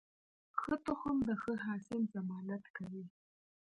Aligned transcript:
ښه 0.59 0.75
تخم 0.85 1.17
د 1.27 1.29
ښه 1.41 1.53
حاصل 1.65 2.01
ضمانت 2.15 2.63
کوي. 2.77 3.05